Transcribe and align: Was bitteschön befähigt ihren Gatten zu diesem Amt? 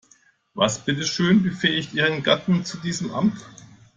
Was 0.55 0.79
bitteschön 0.83 1.43
befähigt 1.43 1.93
ihren 1.93 2.23
Gatten 2.23 2.65
zu 2.65 2.77
diesem 2.79 3.13
Amt? 3.13 3.37